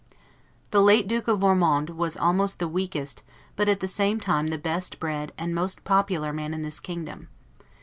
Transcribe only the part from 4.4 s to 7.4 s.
the best bred, and most popular man in this kingdom.